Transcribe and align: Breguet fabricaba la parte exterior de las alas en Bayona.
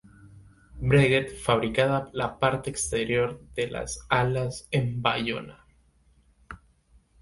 Breguet 0.89 1.29
fabricaba 1.43 2.09
la 2.11 2.39
parte 2.39 2.71
exterior 2.71 3.39
de 3.53 3.69
las 3.69 3.99
alas 4.09 4.67
en 4.71 4.99
Bayona. 5.03 5.63